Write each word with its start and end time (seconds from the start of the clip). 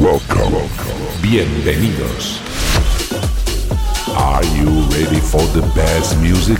Welcome. 0.00 0.54
Bienvenidos. 1.20 2.40
Are 4.16 4.42
you 4.56 4.80
ready 4.88 5.20
for 5.20 5.42
the 5.52 5.60
best 5.74 6.16
music? 6.16 6.58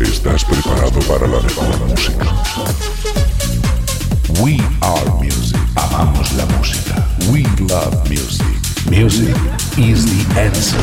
¿Estás 0.00 0.44
preparado 0.44 0.98
para 1.06 1.28
la 1.28 1.40
mejor 1.40 1.78
música? 1.86 2.26
We 4.42 4.58
are 4.82 5.08
music. 5.22 5.56
Amamos 5.76 6.32
la 6.32 6.46
música. 6.58 7.06
We 7.30 7.44
love 7.68 8.10
music. 8.10 8.44
Music 8.90 9.36
is 9.78 10.04
the 10.06 10.40
answer. 10.40 10.80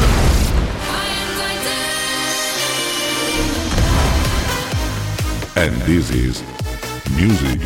And 5.58 5.76
this 5.82 6.10
is 6.12 6.42
Music 7.18 7.60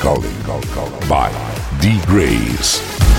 Calling 0.00 0.34
by 1.10 1.30
D. 1.82 2.00
Grace. 2.06 3.09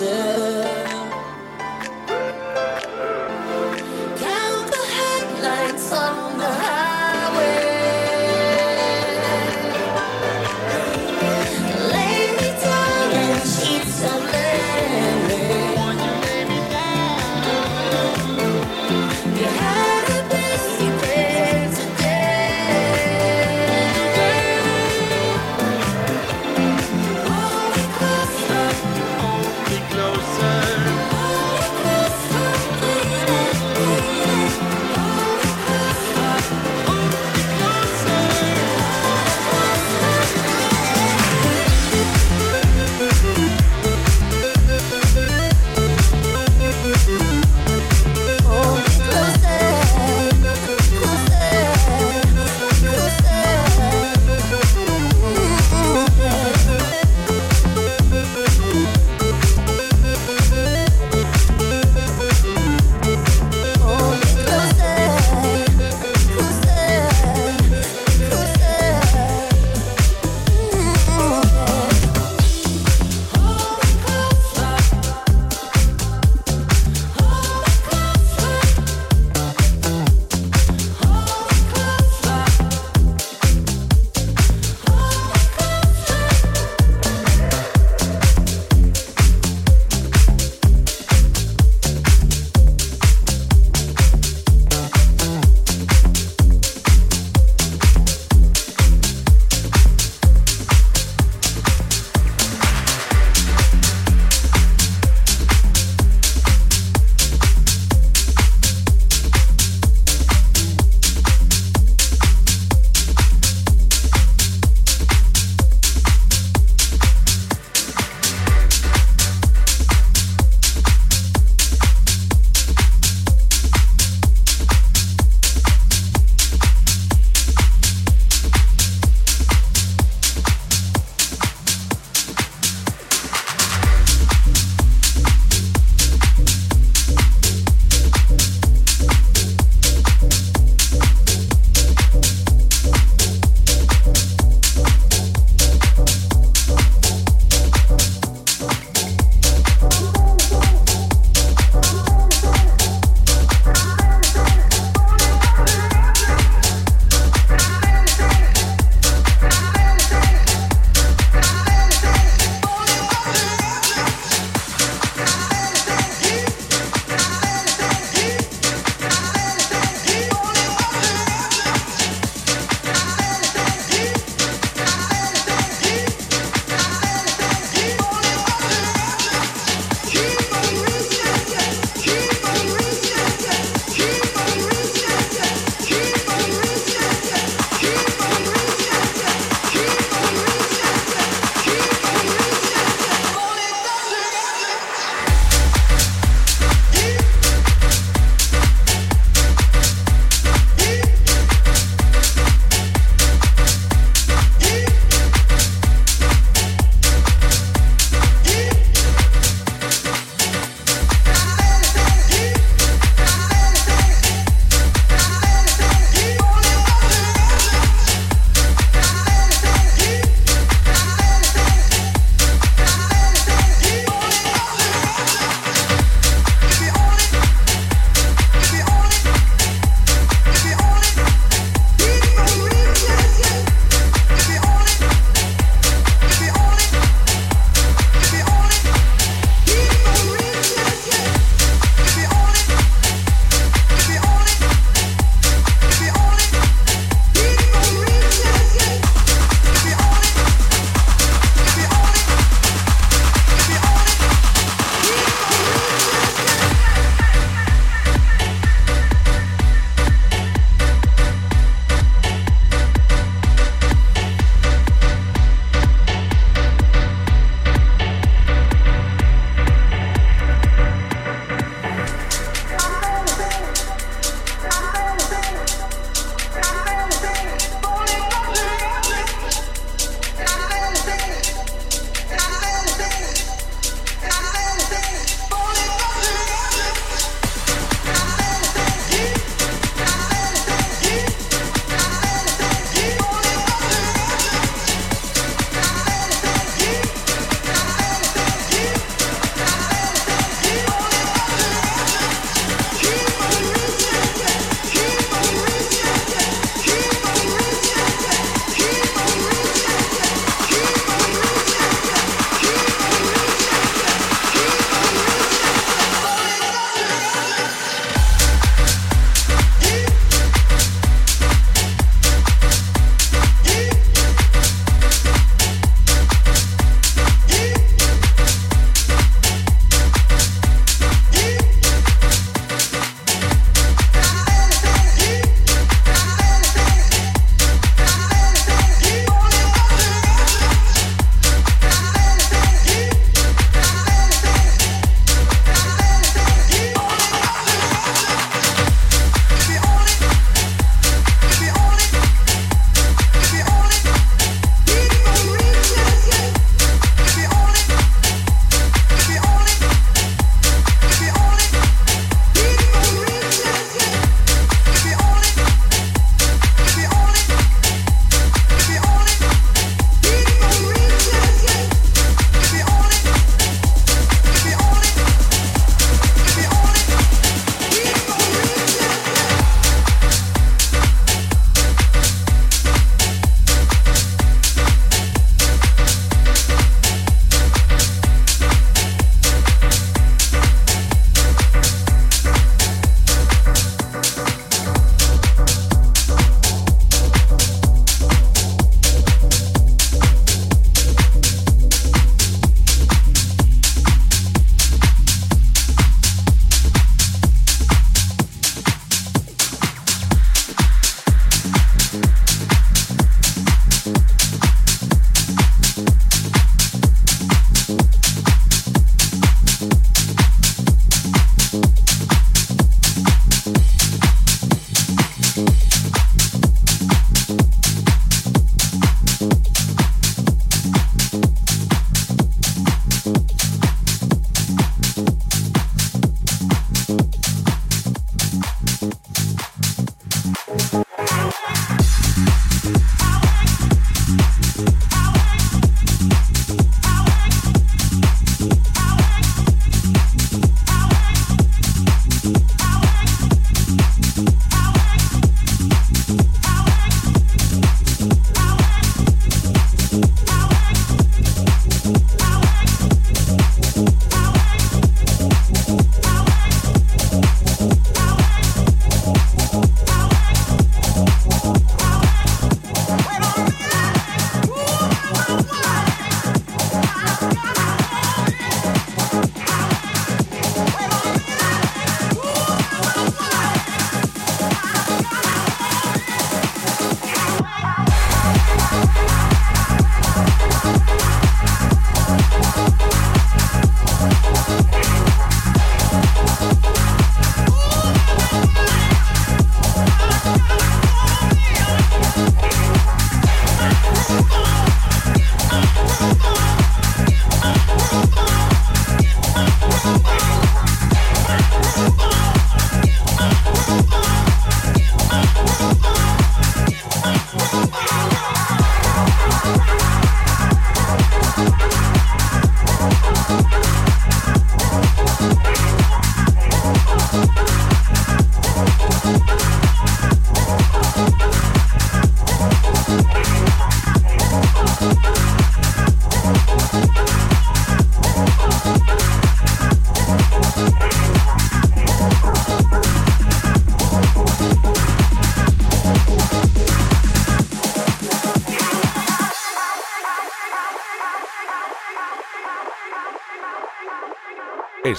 myself. 0.00 0.47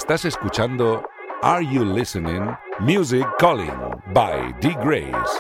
Estás 0.10 0.26
escuchando 0.26 1.08
Are 1.44 1.64
You 1.64 1.86
Listening? 1.86 2.50
Music 2.80 3.28
Calling 3.40 3.78
by 4.12 4.52
D. 4.60 4.76
Grace. 4.82 5.39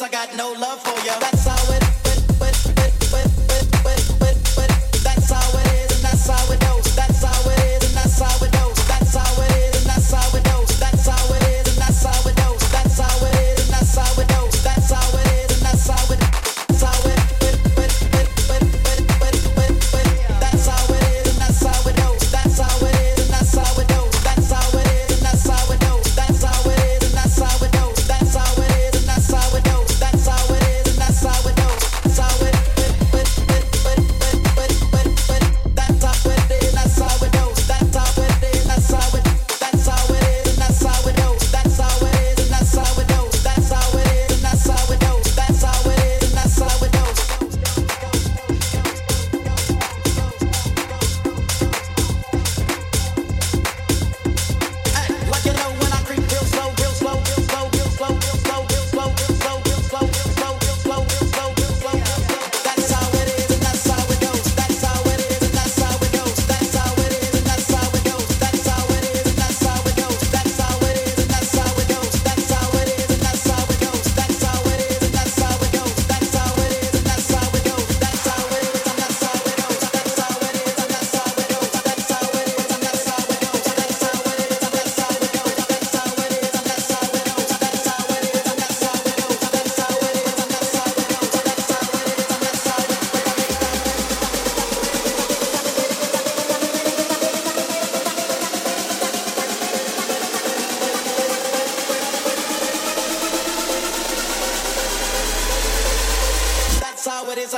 I 0.00 0.08
got 0.08 0.36
no 0.36 0.52
love 0.52 0.80
for 0.80 1.04
ya. 1.04 1.18
That's 1.18 1.44
how 1.44 1.72
it. 1.72 1.87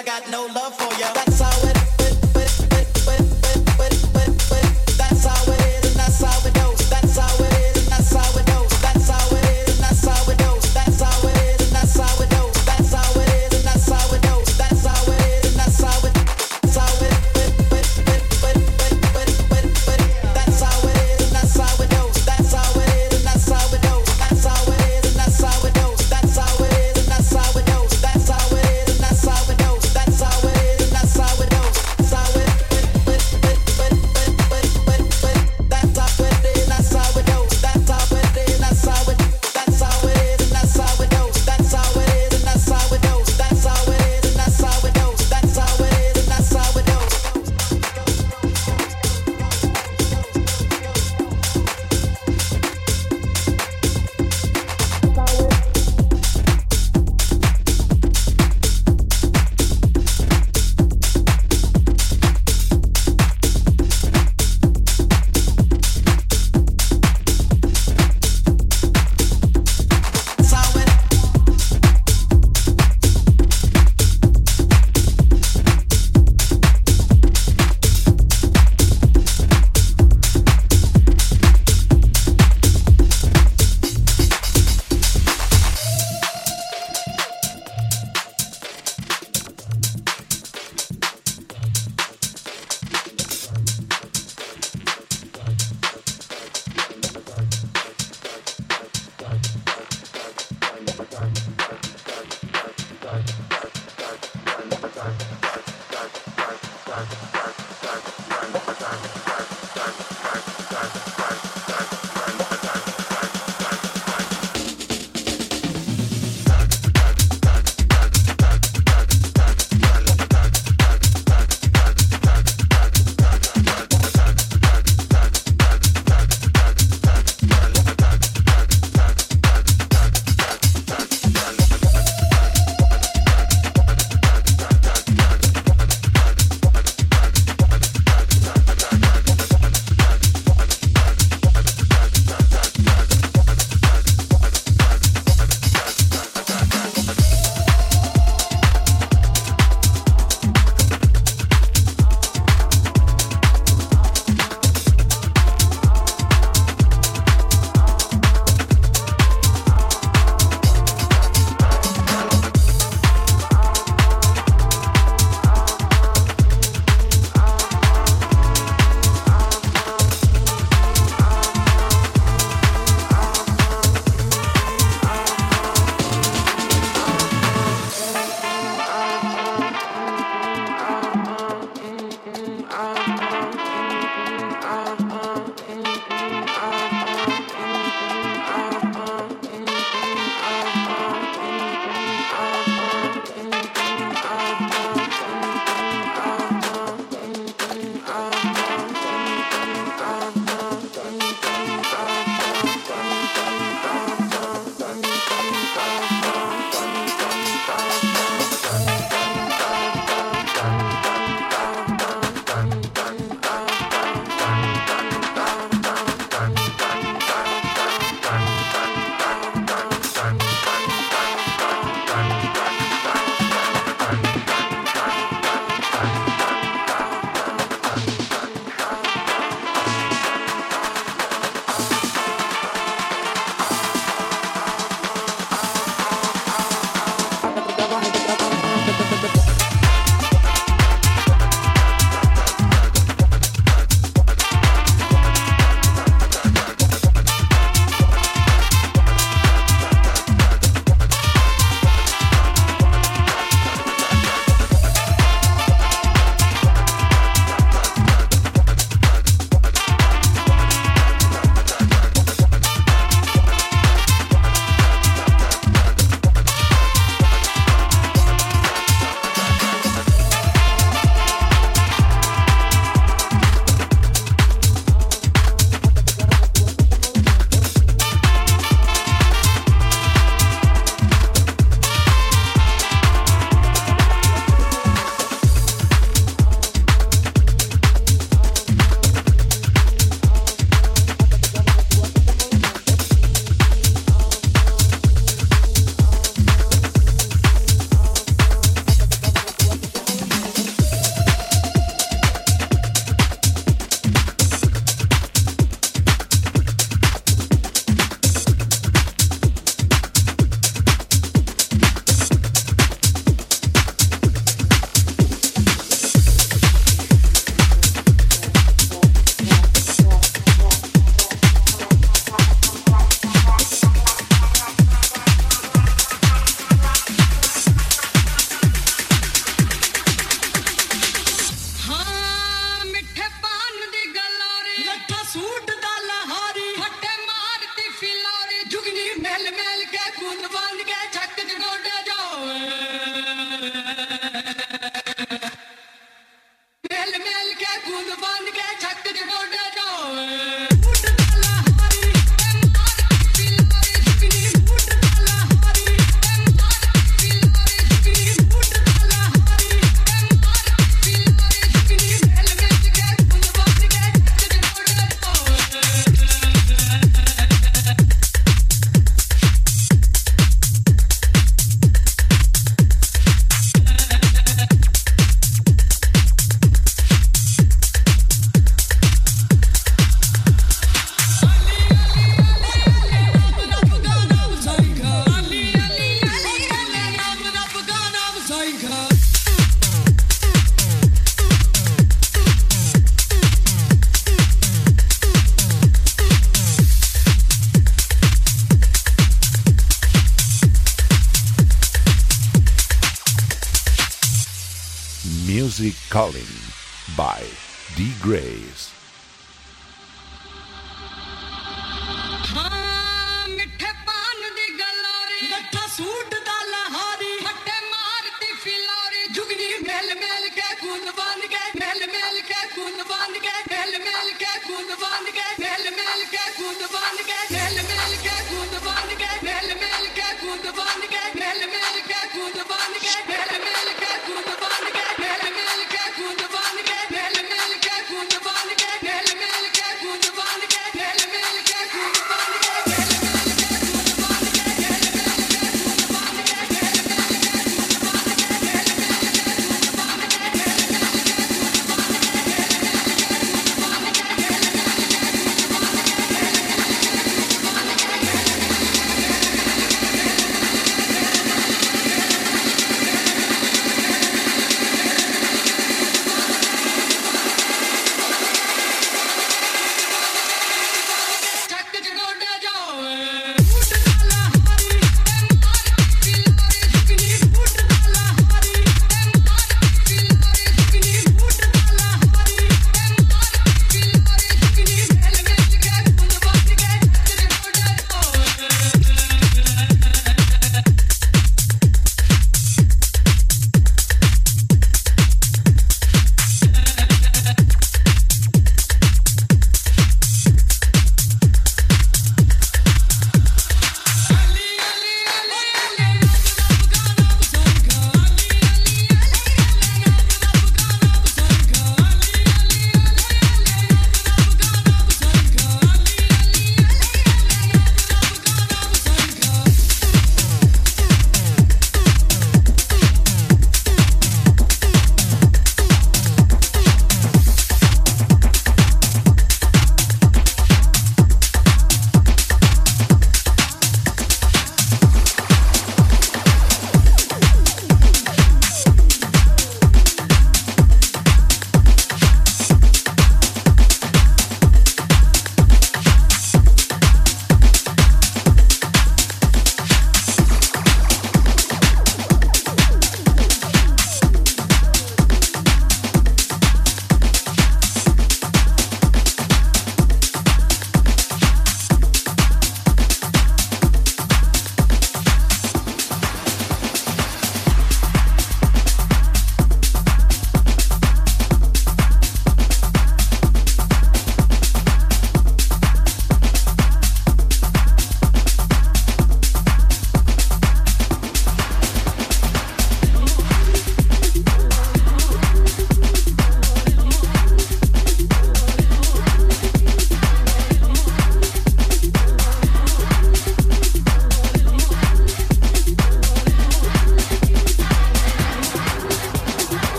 I 0.00 0.02
got 0.02 0.30
no 0.30 0.46
love 0.46 0.74
for 0.78 0.90
you. 0.94 1.12
That's 1.12 1.40
how 1.40 1.68
it 1.68 1.79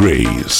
Grace. 0.00 0.59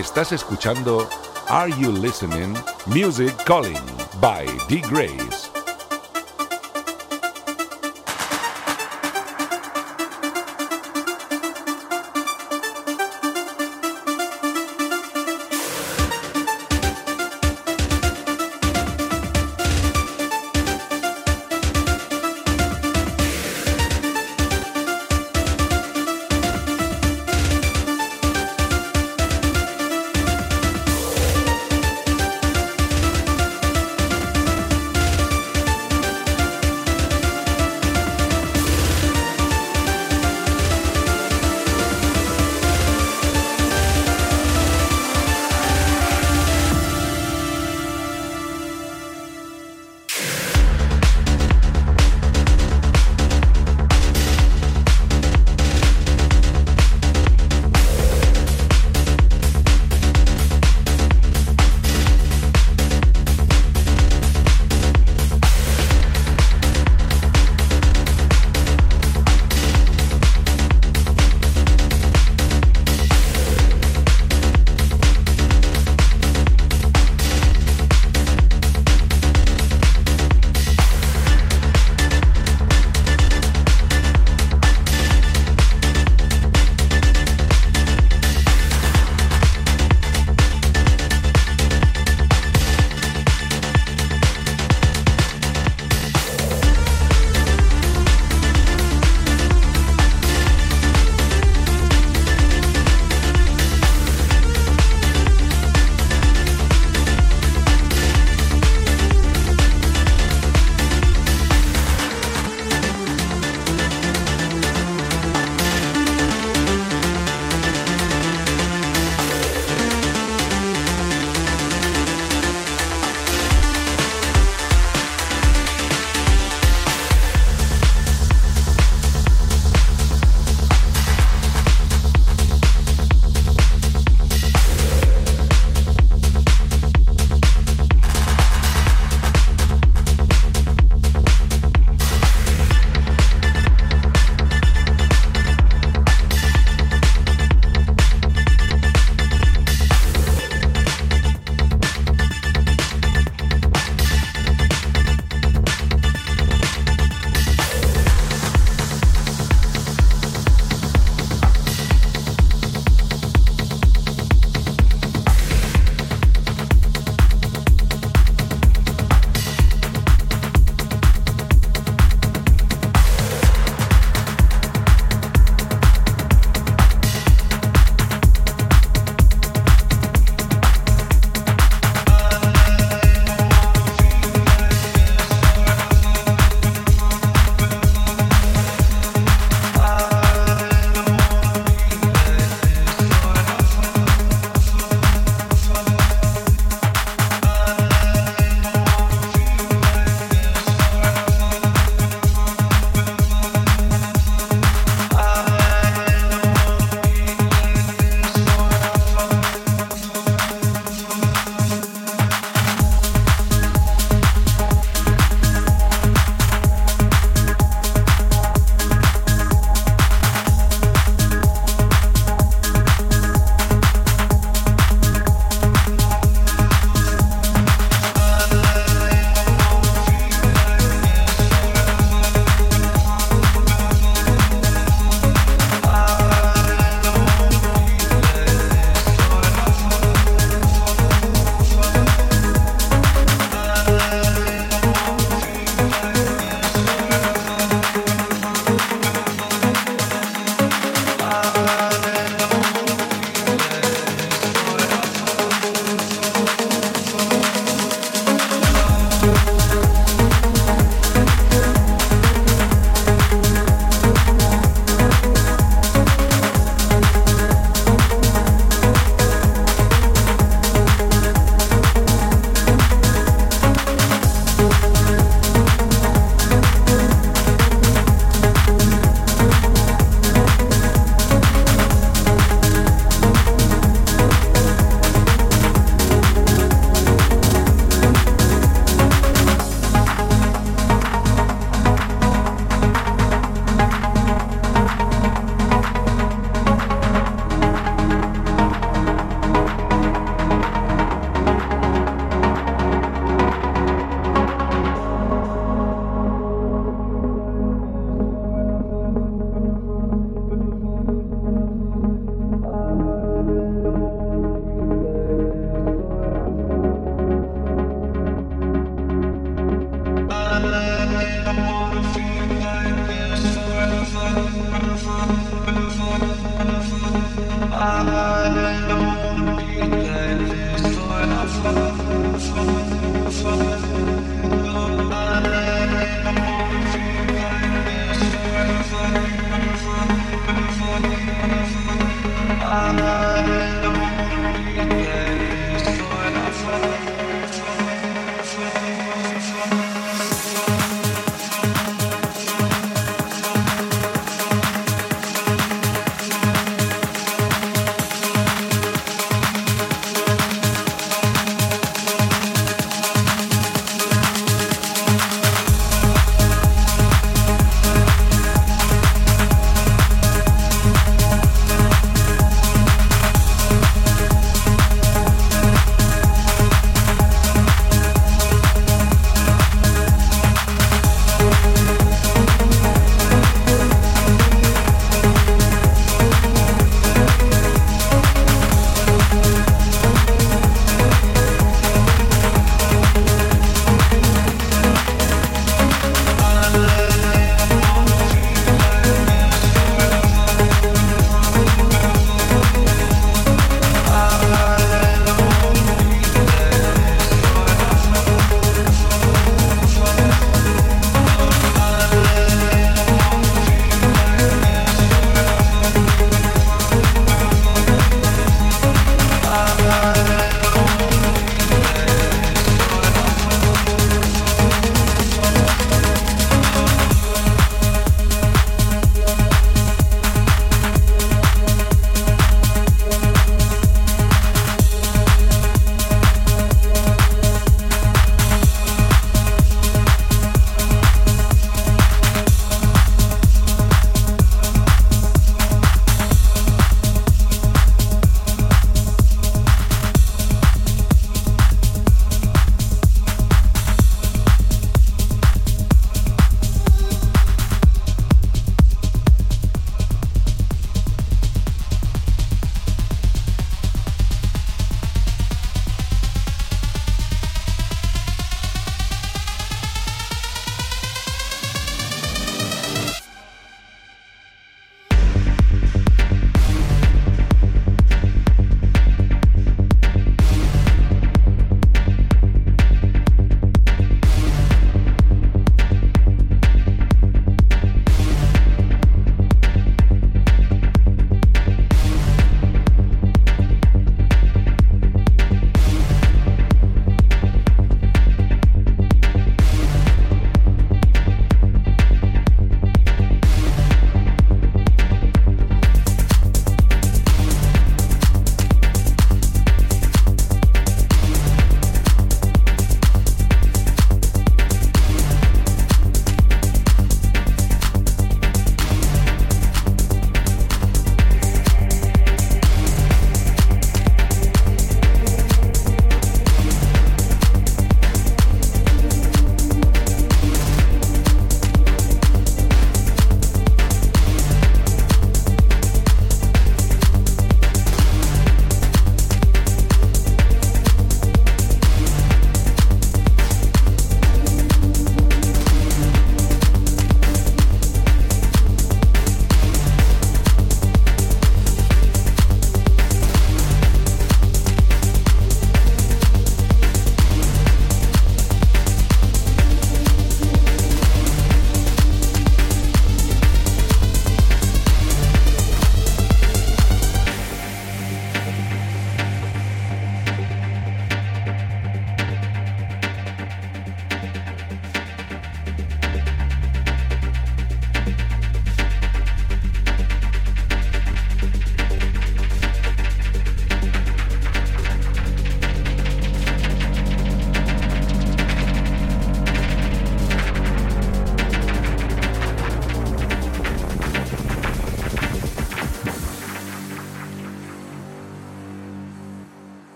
Estás 0.00 0.32
escuchando 0.32 1.06
Are 1.48 1.70
You 1.78 1.92
Listening? 1.92 2.56
Music 2.86 3.34
Calling 3.44 3.76
by 4.18 4.46
D. 4.66 4.80
Grace. 4.88 5.29